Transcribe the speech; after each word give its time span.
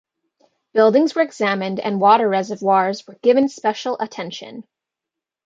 Buildings 0.73 1.13
were 1.13 1.21
examined 1.21 1.79
and 1.79 2.01
water 2.01 2.27
reservoirs 2.27 3.05
were 3.05 3.19
given 3.21 3.47
special 3.49 3.97
attention. 3.99 4.63